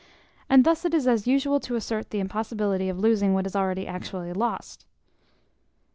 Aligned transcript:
And 0.49 0.65
thus 0.65 0.83
it 0.83 0.95
is 0.95 1.07
as 1.07 1.27
usual 1.27 1.59
to 1.59 1.75
assert 1.75 2.09
the 2.09 2.17
impossibility 2.19 2.89
of 2.89 2.97
losing 2.97 3.35
what 3.35 3.45
is 3.45 3.55
already 3.55 3.85
actually 3.85 4.33
lost. 4.33 4.87